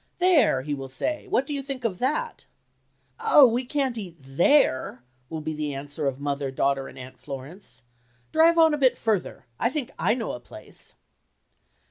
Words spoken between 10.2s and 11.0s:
a place."